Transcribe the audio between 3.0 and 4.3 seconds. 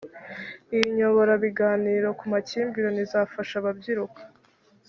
izafasha ababyiruka